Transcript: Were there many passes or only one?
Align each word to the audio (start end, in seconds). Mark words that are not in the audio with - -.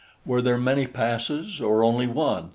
Were 0.25 0.41
there 0.41 0.57
many 0.57 0.87
passes 0.87 1.61
or 1.61 1.83
only 1.83 2.07
one? 2.07 2.49